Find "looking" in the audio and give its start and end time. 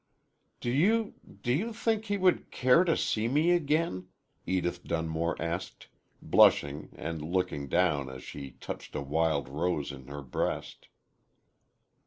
7.21-7.67